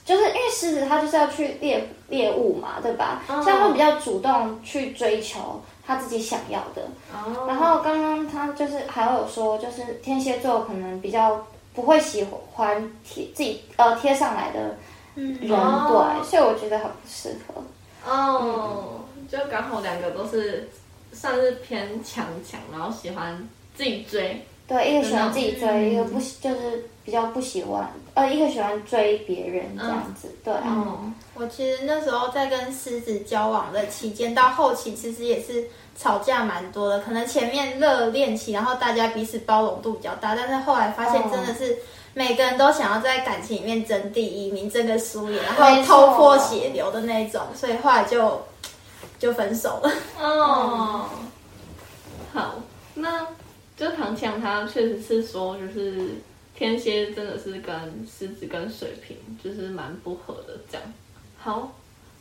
[0.08, 3.20] 就是因为狮子它就是要去猎猎物嘛，对吧？
[3.28, 6.80] 哦所以他会比较主动去追求他自己想要的。
[7.12, 14.74] 哦然后刚刚他就是还有说，就是天蝎座可能比较不会喜欢贴自己呃贴上来的
[15.16, 17.62] 嗯人，哦对，所以我觉得很不适合。
[18.10, 20.70] 哦，就刚好两个都是
[21.12, 24.42] 算是偏强强，然后喜欢自己追。
[24.68, 30.98] 对，一个喜欢自己追，嗯一个不喜就是比较不喜欢，呃，一个喜欢追别人这样子，对啊，哦，
[31.34, 37.00] 我其实那时候在跟狮子交往的期间，到后期其实也是吵架蛮多的。
[37.00, 41.78] 可能前面热恋期，然后大家彼此包容度比较大，但是后来发现哦真的是
[42.12, 48.38] 每个人都想要在感情里面争第一名、争个输赢，然后没错头破血流的那种，所以后来就
[49.18, 49.90] 就分手了。
[50.20, 51.06] 哦，
[52.34, 52.56] 好，
[52.92, 53.26] 那
[53.78, 56.10] 就唐强他确实是说，就是
[56.56, 60.92] 天蝎真的是跟狮子跟水瓶就是蛮不合的这样。
[61.38, 61.72] 好，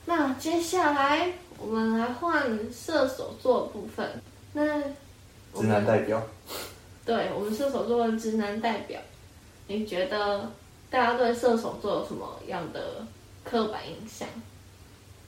[0.05, 4.07] 那接下来我们来换射手座的部分。
[4.53, 4.79] 那
[5.55, 6.21] 直男代表，
[7.03, 9.01] 对我们射手座的直男代表，
[9.67, 10.51] 你觉得
[10.91, 13.03] 大家对射手座有什么样的
[13.43, 14.27] 刻板印象？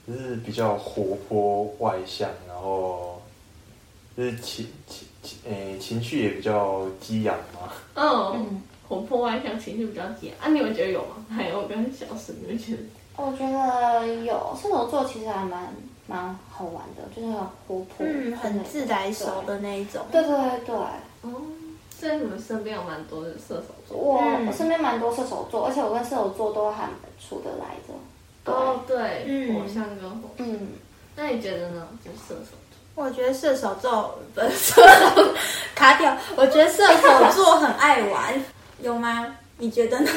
[0.08, 3.20] 就是比较活泼外向，然后
[4.16, 7.72] 就是情情情诶情绪也比较激昂嘛。
[7.96, 10.48] 嗯，嗯，活泼外向，情绪比较急啊。
[10.50, 11.16] 你们觉得有吗？
[11.30, 12.80] 还有跟小沈，你们觉得？
[13.18, 15.68] 我觉得有射手座其实还蛮
[16.08, 20.02] 蛮好玩的，就是很活泼，嗯，很自来熟的那一种。
[20.12, 20.22] 对。
[20.24, 20.76] 对对对，
[21.22, 21.42] 哦，
[22.00, 23.98] 所以你们身边有蛮多的射手座。
[23.98, 27.94] 我、嗯我身边蛮多射手座，而且我跟射手座都还蛮处得来的。
[28.54, 30.30] 哦，对，嗯火象跟火。
[30.38, 30.70] 嗯，
[31.18, 31.88] 那你觉得呢？
[32.04, 32.69] 就射手座。
[33.00, 34.82] 我觉得射手座不是射
[35.16, 35.34] 手
[35.74, 38.44] 卡掉，我觉得射手座很爱玩，
[38.82, 39.26] 有吗？
[39.58, 40.12] 你觉得呢？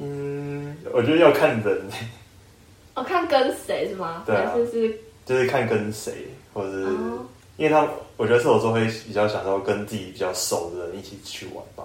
[0.00, 1.88] 嗯，我觉得要看人，
[2.94, 4.24] 哦，看跟谁是吗？
[4.26, 7.24] 对啊还是是就是看跟谁，或者是、哦
[7.58, 7.86] 因为他，
[8.16, 11.84] 我觉得射手座会比较享受跟自己比较熟的人一起去玩吧，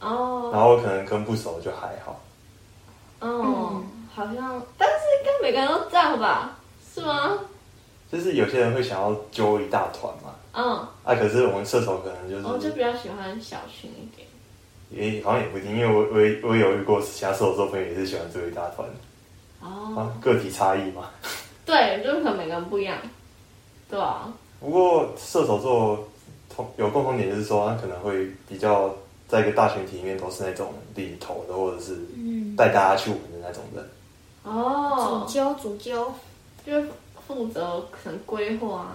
[0.00, 2.20] 哦然后可能跟不熟就还好。
[3.20, 3.82] 哦，
[4.14, 6.56] 好像，但是应该每个人都这样吧？
[6.94, 7.38] 是吗？
[8.16, 10.72] 就是有些人会想要揪一大团嘛，嗯，
[11.04, 14.26] 啊，可是我们射手可能就是、我就比较喜欢小群一点。
[14.88, 18.88] 也好像也不一定，因为我我也我也有遇过其他射手座朋友也是喜欢揪一大团，
[19.60, 21.10] 哦，啊，个体差异嘛。
[21.66, 22.96] 对，就是可能每个人不一样，
[23.90, 24.32] 对啊。
[24.60, 26.08] 不过射手座
[26.54, 28.94] 同有共同点就是说，他可能会比较
[29.28, 33.84] 在一个大群体里面都是那种领头的，或者是嗯，带大家去玩的那种人。
[34.44, 36.12] 哦主，揪主揪，
[36.64, 36.88] 就是
[37.26, 38.94] 负责可能规划啊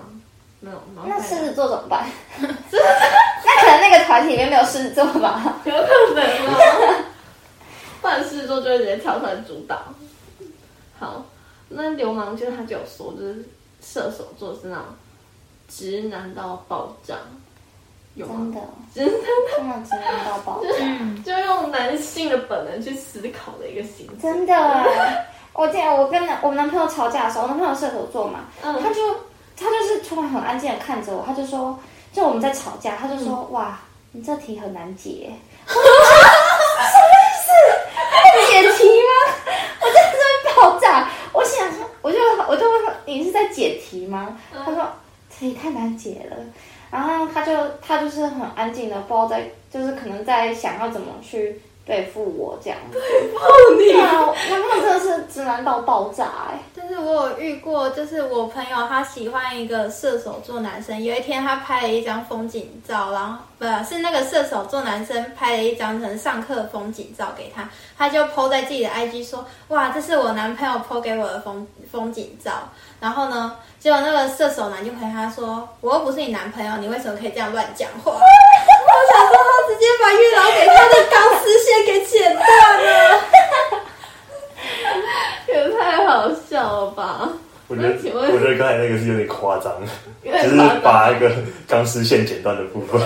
[0.60, 2.08] 那种，然后再那狮子座怎么办？
[2.40, 5.58] 那可能那个团体里面没有狮子座吧？
[5.66, 7.04] 有可能哦。
[8.02, 9.80] 办事做就会直接跳出来主导。
[11.00, 11.24] 好，
[11.70, 13.46] 那流氓就是他就有说，就是
[13.82, 14.86] 射手座是那种
[15.68, 17.16] 直男到爆炸，
[18.16, 18.52] 有真？
[18.54, 18.60] 的，
[18.94, 19.12] 真的
[19.56, 24.14] 真的直男到爆炸，嗯，就用男性的本能去思考的一个行为。
[24.22, 24.54] 真的。
[25.54, 29.02] 我记得我跟男我们男朋友吵架的时候，我男朋友射手座嘛，嗯他就
[29.58, 31.78] 他就是突然很安静的看着我，他就说，
[32.12, 33.78] 就我们在吵架，他就说，哇，
[34.14, 35.32] 你这题很难解。
[35.68, 37.52] 什么意思？
[38.52, 39.34] 解题吗？
[39.82, 41.10] 我真的是会爆炸。
[41.34, 44.38] 我想说，我就我就问他，你是在解题吗？
[44.66, 44.88] 他说
[45.40, 46.38] 这也太难解了。
[46.90, 53.00] 然后他就他就是很安静的，不知道在就是可能在想要怎么去对付我这样子。
[53.78, 72.52] 对 啊，我男朋友真的是直男到爆炸哎、但是我有遇过，就是我朋友他喜欢一个射手座男生，有一天他拍了一张风景照，然后不是那个射手座男生拍了一张可能上课风景照给他，他就 PO 在自己的 IG 说，哇，这是我男朋友 PO 给我的风风景照。
[73.02, 78.12] 然后呢，结果那个射手男就回他说，我又不是你男朋友，你为什么可以这样乱讲话？
[78.14, 78.18] 我
[79.12, 82.46] 想说，他直接把月老给他的钢丝线给剪断
[82.86, 83.20] 了。
[85.50, 87.28] 也太好笑了吧！
[87.68, 89.74] 我觉得我觉得刚才那个是有点夸张，
[90.24, 91.32] 就是把那个
[91.68, 93.02] 钢丝线剪断的部分。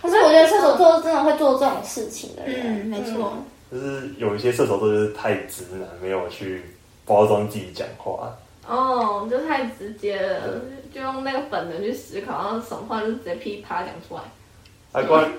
[0.00, 3.34] 可是我觉得射手座真的会做这种事情的人，嗯，没错。
[3.70, 6.73] 就是有一些射手座就是太直男，没有去
[7.04, 8.34] 包装自己讲话。
[8.66, 10.60] 哦，就太直接了，
[10.94, 14.22] 就用那个本能去思考，然后什么话就直接噼啪讲出来。
[14.92, 15.30] 阿，关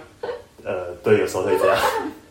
[0.64, 1.78] 呃，对，有时候会这样。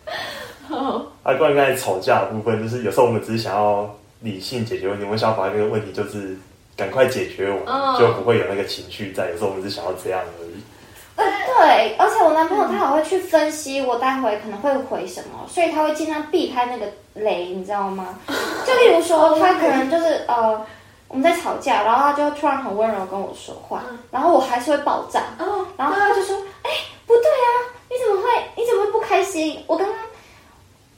[0.70, 6.36] 哦，啊，关于刚才吵架的部分，就是有时候我们只是想要理性解决问题，我们想要把那个问题就是
[6.76, 9.30] 赶快解决，我嗯们就不会有那个情绪在。
[9.30, 10.53] 有时候我们是想要这样而已。
[11.16, 18.18] 呃，对，而且我男朋友他还会去分析我待会可能会回什么，所以他会尽量避开那个雷，你知道吗？
[18.66, 20.60] 就例如说，他可能就是呃，
[21.08, 26.70] 我们在吵架，然后他就突然很温柔跟我说话，然后我还是会爆炸，哦，然后他就说：“哎、
[27.06, 27.48] 不对啊，
[27.88, 28.28] 你怎么会？
[28.56, 29.62] 你怎么会不开心？
[29.68, 29.96] 我刚刚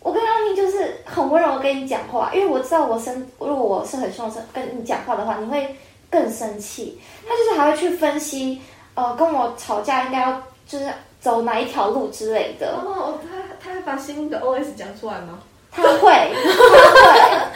[0.00, 5.76] 我刚刚明明就是很温柔地跟你讲话，因为我知道我生如果我是很凶的跟你讲话的话，你会
[6.08, 6.98] 更生气。
[7.28, 8.62] 他就是还会去分析，
[8.96, 10.86] 呃，跟我吵架应该要就是
[11.20, 12.74] 走哪一条路之类的。
[12.84, 15.38] 哦，他他会把心里的 OS 讲出来吗？
[15.70, 17.46] 他会，他 会。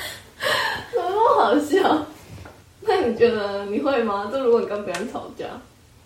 [0.92, 2.06] 怎么那么好笑？
[2.82, 4.30] 那你觉得你会吗？
[4.32, 5.44] 就如果你跟别人吵架，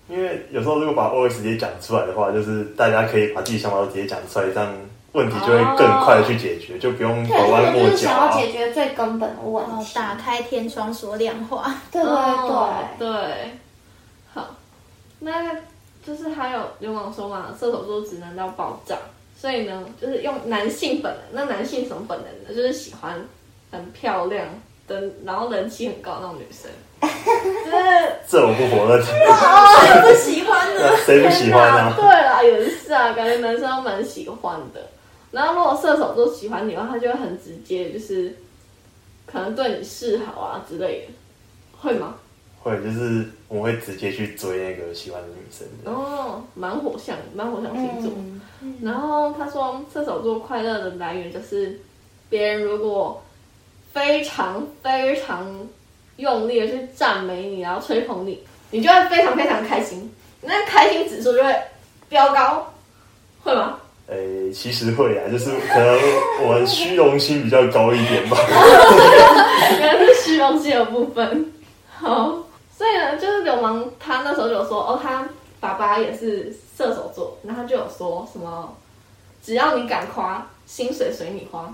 [0.09, 4.73] 因为有时候如果把 OS 直接讲出来的话，就是大家可以把自己想法都直接讲出来，这样
[5.12, 8.37] 问题就会更快的去解决，就不用对，拐弯抹角就是想要啊。
[8.37, 9.94] 解决最根本的问哦，题。
[9.94, 11.75] 打开天窗说亮话。
[11.90, 12.68] 对对哦
[12.99, 13.09] 对。
[15.25, 15.55] 那
[16.07, 18.97] 就是还有流氓说嘛，射手座直男到爆炸，
[19.37, 21.23] 所以呢，就是用男性本能。
[21.33, 22.49] 那男性什么本能呢？
[22.49, 23.27] 就是喜欢
[23.71, 24.47] 很漂亮
[24.87, 26.71] 的，然后人气很高那种女生。
[27.01, 30.97] 就是 这我不否认，谁不喜欢呢？
[31.05, 31.95] 谁不喜欢啊？
[31.97, 34.81] 对啦，也是啊，感觉男生都蛮喜欢的。
[35.31, 38.37] 然后如果射手座喜欢你的话，他就会很直接，就是
[39.27, 41.13] 可能对你示好啊之类的，
[41.81, 42.15] 会吗？
[42.64, 45.66] 会就是我们会直接去追那个喜欢的女生。
[45.85, 48.11] 哦，蛮火象，蛮火象星座。
[48.62, 51.79] 嗯，然后他说，射手座快乐的来源就是
[52.31, 53.22] 别人如果
[53.92, 55.46] 非常非常
[56.16, 61.55] 用力的去赞美你，然后吹捧你，你就会非常非常开心，那开心指数就会
[62.09, 62.72] 飙高，
[63.42, 63.79] 会吗？
[64.07, 65.98] 诶、其实会啊，就是可能
[66.42, 68.37] 我们虚荣心比较高一点吧。
[69.81, 71.53] 原来是虚荣心的部分。
[71.96, 72.44] 好，
[72.77, 75.27] 所以呢，就是流氓他那时候就有说，哦，他
[75.61, 78.75] 爸爸也是射手座，然后就有说什么，
[79.43, 81.73] 只要你敢夸，薪水随你花。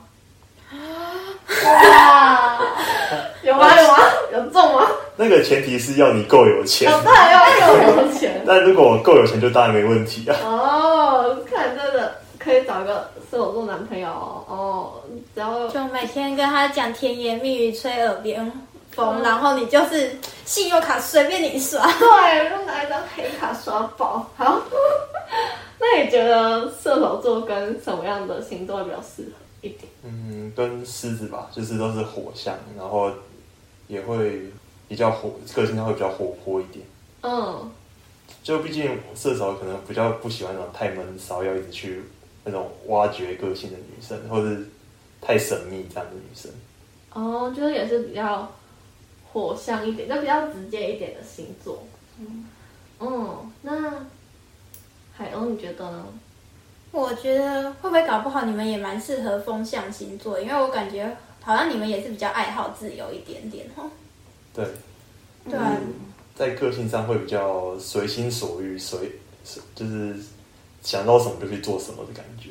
[1.64, 2.58] 哇，
[3.42, 3.82] 有吗？
[3.82, 3.98] 有吗？
[4.32, 4.86] 有中吗？
[5.16, 8.40] 那个前提是要你够有钱，哦，当然要够有钱。
[8.46, 10.36] 但如果我够有钱，就当然没问题啊。
[10.44, 14.44] 哦，看真的可以找一个射手座男朋友哦。
[14.46, 14.92] 哦，
[15.34, 18.52] 只要就每天跟他讲甜言蜜语，吹耳边
[18.92, 21.86] 风，然后你就是信用卡随便你刷。
[21.98, 24.26] 对，用拿一张黑卡刷爆。
[24.36, 24.60] 好，
[25.78, 29.84] 那你觉得射手座跟什么样的星座会比较适合一点？
[30.04, 33.10] 嗯，跟狮子吧，就是都是火象，然后
[33.86, 34.42] 也会
[34.88, 36.84] 比较活，个性上会比较活泼一点。
[37.22, 37.70] 嗯，
[38.42, 42.02] 就毕竟射手可能比较不喜欢那种太闷骚，要一直去
[42.44, 44.66] 那种挖掘个性的女生，或是
[45.20, 46.50] 太神秘这样的女生。
[47.12, 48.50] 哦，就是也是比较
[49.32, 51.82] 火象一点，就比较直接一点的星座。
[52.18, 52.46] 嗯，
[53.00, 54.06] 嗯，那
[55.12, 56.06] 海鸥你觉得呢？
[56.92, 63.88] 我觉得会不会搞不好你们也蛮适合风象星座，因为我感觉好像你们也是比较爱好自由一点点哦。
[64.52, 64.66] 对，
[65.48, 65.76] 对啊，
[66.34, 69.12] 在个性上会比较随心所欲，随
[69.44, 70.16] 随就是
[70.82, 72.50] 想到什么就去做什么的感觉。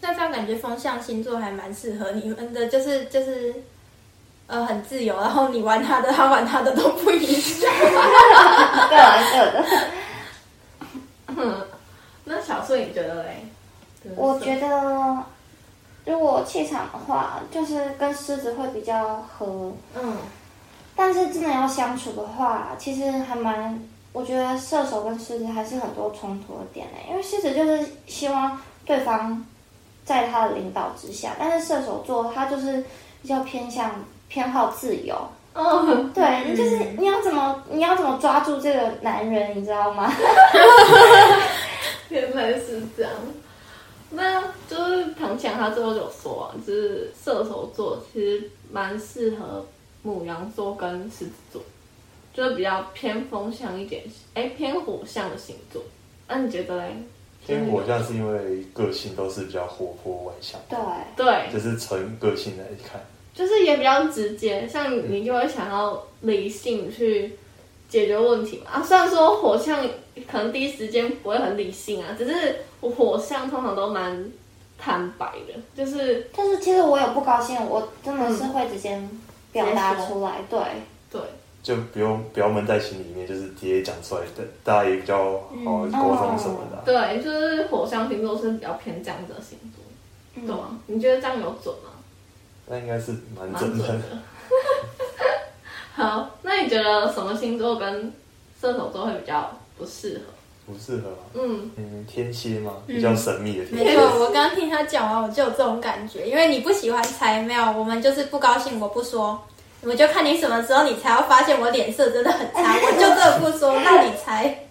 [0.00, 3.54] 那这样感觉风象星座还蛮适合你们的，就是就是
[4.46, 7.72] 呃很自由，然后你玩他的，他玩他的都不一样。
[8.90, 9.64] 各玩各的。
[12.24, 13.46] 那小穗你觉得嘞？
[14.16, 15.22] 我觉得，
[16.04, 20.16] 如果气场的话，就是跟狮子会比较合，嗯，
[20.94, 23.78] 但是真的要相处的话，其实还蛮，
[24.12, 26.98] 我觉得射手跟狮子还是很多冲突的点呢。
[27.08, 29.44] 因为狮子就是希望对方
[30.04, 32.84] 在他的领导之下，但是射手座他就是
[33.22, 33.90] 比较偏向
[34.34, 35.14] 偏好自由。
[35.54, 40.12] 哦，对你就是你要怎么你要怎么抓住这个男人，你知道吗？
[42.10, 43.12] 原来是这样。
[44.10, 49.64] 那就是唐强他最后就有说啊，就是射手座其实蛮适合
[50.02, 51.62] 母羊座跟狮子座，
[52.32, 54.02] 就是比较偏风向一点，
[54.34, 55.80] 哎，偏火象的星座。
[56.26, 56.96] 那、你觉得嘞？
[57.46, 60.78] 偏火象是因为个性都是比较活泼外向，对，
[61.16, 63.00] 对，就是纯个性来看。
[63.34, 67.36] 就是也比较直接，像你就会想要理性去
[67.88, 68.70] 解决问题嘛。
[68.74, 69.84] 啊，虽然说火象
[70.30, 74.24] 可能第一时间不会很理性啊，只是火象通常都蛮
[74.78, 79.00] 坦白的，就是但是其实我有不高兴，我真的是会直接
[79.52, 80.40] 表达出来。
[80.48, 80.60] 对，
[81.10, 81.20] 对，
[81.62, 85.16] 就不用不要闷在心里面，就是直接讲出来对，大家也比较
[85.64, 89.82] 好沟通什么的啊、对，就是火象星座是比较偏这样子的星座，
[90.36, 90.78] 嗯对吗？
[90.86, 91.90] 你觉得这样有准吗？
[92.66, 93.86] 那应该是蛮蛮准的。
[93.86, 93.98] 的。
[95.94, 98.12] 好，那你觉得什么星座跟
[98.60, 100.24] 射手座会比较不适合？
[100.66, 101.22] 不适合啊。
[101.34, 103.84] 嗯，嗯，天蝎嘛，比较神秘的天蝎。
[103.84, 109.40] 没有，我刚刚听他讲完，我就有这种感觉，因为你不喜欢猜，没有，我们就是不高兴，我不说，
[109.82, 114.66] 我就看你什么时候你才要发现我脸色真的很差， 我就真的不说，那你猜，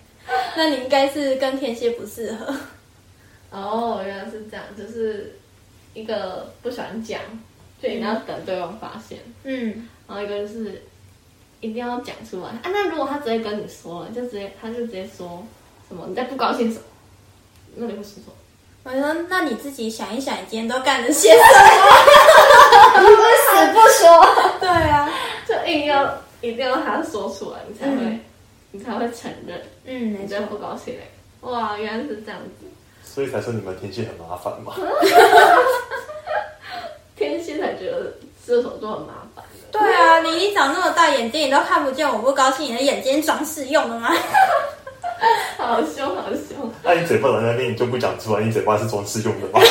[0.58, 2.54] 那你应该是跟天蝎不适合。
[3.52, 5.38] 哦，原来是这样，就是
[5.94, 7.22] 一个不喜欢讲，
[7.84, 10.82] 就一定要等对方发现，嗯，然后一个就是
[11.60, 12.62] 一定要讲出来啊。
[12.64, 15.46] 那如果他直接跟你说了，就直接他就直接说
[15.90, 16.86] 什么你在不高兴什么，
[17.76, 18.34] 那你会说什么？
[18.86, 23.02] 我说那你自己想一想，你今天都干了些什么？
[23.04, 24.26] 你不死不说？
[24.62, 25.10] 对啊，
[25.46, 28.20] 就硬要一定要他说出来，你才会、嗯
[28.76, 30.40] 你才会承认嗯，你在。
[30.42, 31.08] 不高兴嘞。
[31.42, 32.66] 哇，原来是这样子，
[33.04, 34.74] 所以才说你们天气很麻烦嘛。
[37.16, 38.14] 天蝎才觉得
[38.46, 39.50] 射手座很麻烦的。
[39.72, 44.14] 对啊，你你长那么大眼睛，你都看不见我不高兴，你的眼睛装饰用的吗？
[45.58, 46.70] 好凶，好凶！
[46.84, 49.60] 那你嘴巴在那边，你就不讲出来，你嘴巴是装饰用的吗？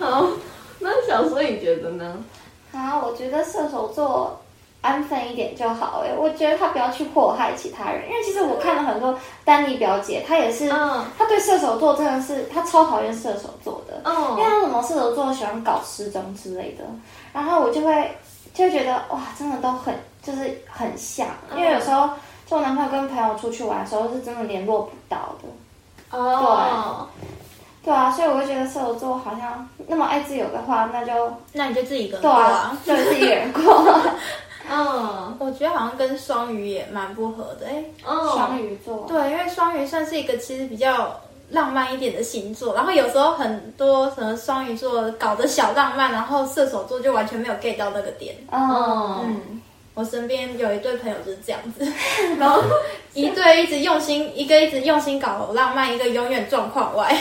[0.00, 0.26] 好，
[0.78, 2.16] 那小苏你觉得呢？
[2.72, 4.40] 啊，我觉得射手座
[4.84, 11.04] 安分一点就好哎，我觉得他不要去祸害其他人，因为其实我看了很多丹妮表姐，她也是，嗯。
[11.16, 16.84] 她对射手座真的是，她超讨厌射手座的，因为哦，他什么射手座喜欢搞失踪之类的，
[17.32, 18.10] 然后我就会
[18.52, 21.26] 就会觉得哇，真的都很就是很像，
[21.56, 22.10] 因为有时候
[22.46, 27.06] 就我男朋友跟朋友出去玩的时候是真的联络不到的，哦，
[27.82, 27.92] 对。
[27.92, 33.62] 啊，所以我就觉得射手座好像那么爱自由的话，那就那你就自己一个人对过啊，就自己一个人过。
[34.70, 48.34] 嗯，我觉得好像跟双鱼也蛮不合的，哎，哦，双鱼座，对，因为双鱼算是一个其实比较浪漫一点的星座，然后有时候很多什么双鱼座搞的小浪漫，然后射手座就完全没有 get 到那个点。
[48.50, 49.60] 嗯，哦，嗯，
[49.94, 51.86] 我身边有一对朋友就是这样子，
[52.38, 52.62] 然后
[53.12, 57.14] 一对一直用心，一个一直用心搞浪漫，一个永远状况外，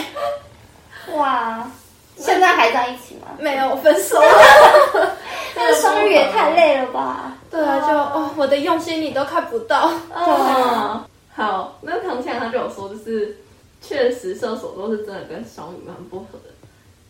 [1.13, 1.69] 哇，
[2.17, 3.27] 现在还在一起吗？
[3.37, 5.17] 没有分手了。
[5.55, 7.37] 那个双鱼也太累了吧？
[7.49, 9.91] 对啊，就哦，我的用心你都看不到。
[10.13, 13.37] 哦，好，那唐强他就有说，就是
[13.81, 16.49] 确实射手座是真的跟双鱼蛮不合的，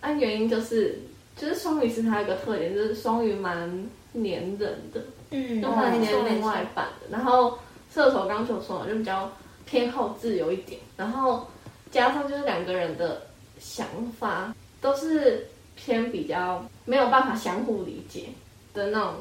[0.02, 1.00] 啊，原因就是
[1.38, 3.70] 就是双鱼是他一个特点，就是双鱼蛮
[4.12, 4.60] 黏人
[4.94, 5.00] 的，
[5.32, 7.08] 嗯就蛮黏另外一半的。
[7.10, 7.58] 然后
[7.94, 9.32] 射手刚刚就有说了，就比较
[9.66, 11.48] 偏好自由一点，然后
[11.92, 13.22] 加上就是两个人的
[13.60, 13.88] 想
[14.20, 15.48] 法都是
[15.84, 18.30] 偏比较没有办法相互理解
[18.74, 19.16] 的那种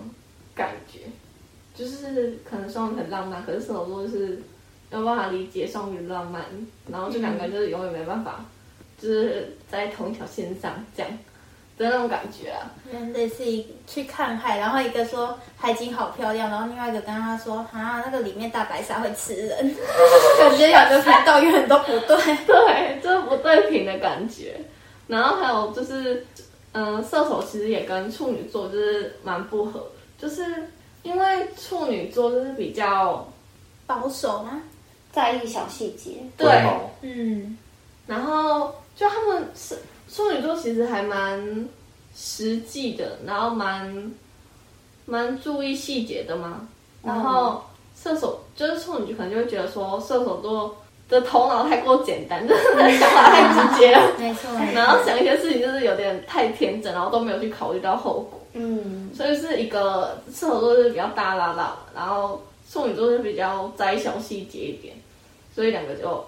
[0.54, 1.00] 感觉，
[1.74, 4.40] 就是可能双鱼很浪漫，可是射手座就是
[4.90, 6.44] 没有办法理解双鱼的浪漫，
[6.88, 8.44] 然后这两个人就是永远没办法，
[9.00, 11.10] 就是在同一条线上这样
[11.76, 12.70] 的那种感觉啊。
[12.92, 19.74] 嗯，类似于去看海，然后一个说海景好漂亮，然后另外一个跟他说啊，那个里面大白鲨会吃人，
[20.38, 22.16] 感觉两个频道永远都不对。
[22.46, 24.60] 对，就是不对平的感觉。
[25.08, 26.24] 然后还有就是，
[26.73, 29.87] 嗯、射手其实也跟处女座就是蛮不合，
[30.18, 30.45] 就是
[31.03, 33.27] 因为处女座就是比较
[33.87, 34.62] 保守吗？
[35.12, 36.49] 在意小细节，对
[37.03, 37.59] 嗯，
[38.07, 39.77] 然后就他们是
[40.11, 41.68] 处女座，其实还蛮
[42.14, 44.11] 实际的，然后蛮
[45.05, 46.66] 蛮注意细节的嘛。
[47.03, 47.62] 然后
[47.95, 50.77] 射手就是处女，可能就会觉得说射手座
[51.12, 54.50] 的头脑太过简单，就是想法太直接了， 没错。
[54.74, 58.40] 然后想一些事情就是有点太天真，然后都没有去考虑到后果。
[58.54, 64.94] 嗯，所以是一个射手座是比较大拉拉，然后处女座是比较摘小细节一点，
[65.54, 66.24] 所以两个就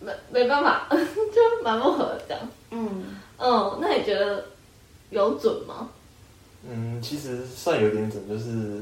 [0.00, 2.48] 没没办法， 就蛮不合的这样。
[2.70, 3.04] 嗯，
[3.38, 4.44] 嗯，那你觉得
[5.10, 5.88] 有准吗？
[6.68, 8.80] 嗯，其实算有点准，就是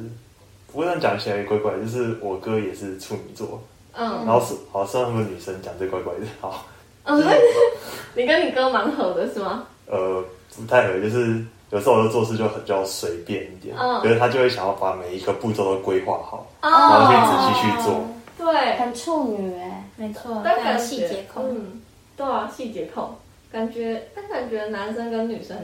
[0.66, 3.62] 不过这样讲起来怪怪，就是我哥也是处女座，
[3.92, 4.24] 嗯。
[4.26, 6.66] 然后是好像他们女生讲这怪怪的，好，
[7.04, 7.22] 嗯，
[8.14, 9.66] 你跟你哥蛮合的是吗？
[9.86, 10.24] 呃，
[10.56, 14.02] 不太合，就是有时候我的做事就很比较随便一点，嗯。
[14.02, 16.68] 觉得他就会想要把每一个步骤都规划好，哦。
[16.70, 18.06] 然后去仔细去做。
[18.38, 21.44] 对，很处女哎，没错，但感觉非常细节控。
[21.50, 21.82] 嗯，
[22.16, 23.14] 对啊，细节控，
[23.52, 25.56] 感觉但感觉男生跟女生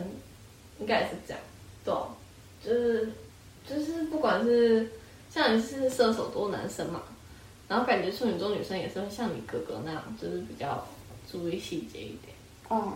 [0.78, 1.40] 应该也是这样，
[1.84, 2.00] 对啊、
[2.62, 3.08] 就是
[3.66, 4.90] 就是不管是
[5.30, 7.00] 像你是射手座男生嘛，
[7.68, 10.86] 然后感觉处女座女生也是会像你哥哥那样，就是比较
[11.30, 12.34] 注意细节一点。
[12.68, 12.92] 哦，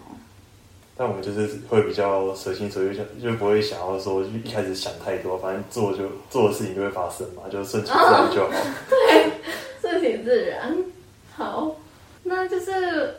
[0.96, 8.50] 但我们就是会比较随心所欲，就就不会想要说就一开始想太多，反正做就做的事情就会发生嘛，就顺其自然就好。
[8.88, 9.32] 对
[9.80, 10.76] 顺其自然。
[11.34, 11.74] 好，
[12.22, 13.14] 那就是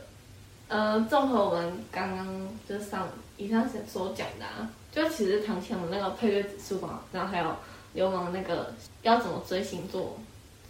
[0.68, 7.56] 呃，综合我们刚刚就是上以上所讲的啊，就其实唐前的那个配对指数嘛，然后还有
[7.94, 10.16] 流氓那个要怎么追星座，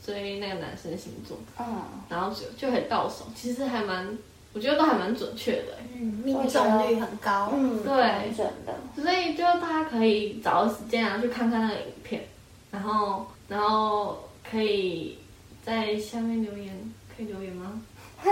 [0.05, 4.17] 追那个男生星座，嗯，然后就就可以到手，其实还蛮，
[4.53, 5.83] 我觉得都还蛮准确的欸。
[5.95, 7.51] 嗯，命中率很高。
[7.53, 12.23] 嗯，对蛮准的，所以就大家可以找个时间啊，去看看那个影片，
[12.71, 15.17] 然后然后可以
[15.63, 16.73] 在下面留言，
[17.15, 17.79] 可以留言吗？
[18.23, 18.31] 可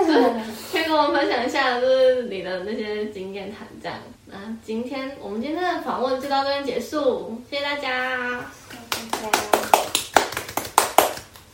[0.80, 3.98] 以跟我们分享一下，就是你的那些经验谈这样。
[4.28, 8.46] 那今天我们今天的访问就到这边结束，谢谢大家。